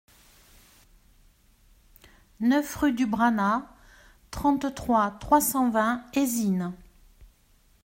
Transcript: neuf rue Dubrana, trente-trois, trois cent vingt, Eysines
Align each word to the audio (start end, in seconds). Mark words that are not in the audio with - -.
neuf 2.39 2.75
rue 2.77 2.91
Dubrana, 2.93 3.71
trente-trois, 4.31 5.11
trois 5.19 5.41
cent 5.41 5.69
vingt, 5.69 6.03
Eysines 6.15 6.73